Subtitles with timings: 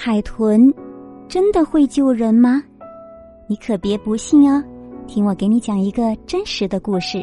[0.00, 0.72] 海豚
[1.26, 2.62] 真的会救人吗？
[3.48, 4.62] 你可别不信哦！
[5.08, 7.18] 听我给你讲一个真实的故事。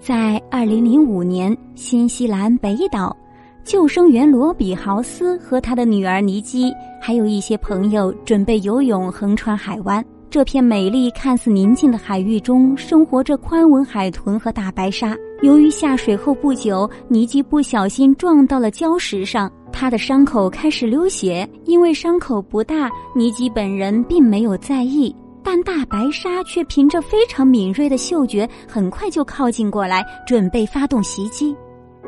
[0.00, 3.16] 在二零零五年，新西兰北岛，
[3.62, 10.04] 救生员罗比豪斯和他的女儿尼基，还有一些朋友准备游泳横穿海湾。
[10.28, 15.16] 这片美丽、看似宁静的海域中，生活着宽吻海豚和大白鲨。
[15.42, 19.48] 由于下水后不久，尼基不小心撞到了礁石上。
[19.82, 31.52] 他的伤口开始流血，因为伤口不大，尼基本人并没有在意，但大白鲨却凭着非常敏锐的嗅觉，很快就靠近过来，准备发动袭击。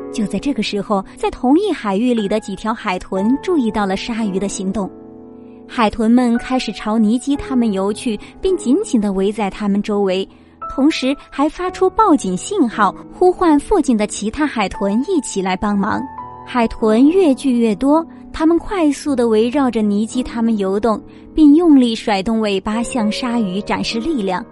[0.09, 4.89] 就在这个时候，在同一海域里的几条海豚注意到了鲨鱼的行动，
[5.67, 10.25] 海豚们开始朝尼基他们游去，并紧紧的围在他们周围，
[10.73, 16.01] 同时还发出报警信号，呼唤附近的其他海豚一起来帮忙。
[16.45, 21.01] 海豚越聚越多，它们快速地围绕着尼基他们游动，
[21.33, 24.45] 并用力甩动尾巴向鲨鱼展示力量。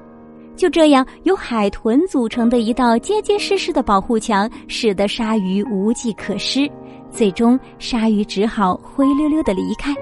[0.55, 6.69] 就这样，由海豚组成的一道结结实实的保护墙，使得鲨鱼无计可施。
[7.09, 9.95] 最终，鲨鱼只好灰溜溜地离开。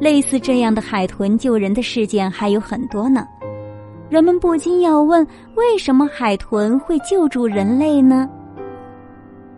[0.00, 3.24] 类似这样的海豚救人的事件还有很多呢。
[4.10, 8.28] 人们不禁要问：为什么海豚会救助人类呢？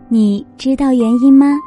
[0.09, 1.57] 你知道原因吗？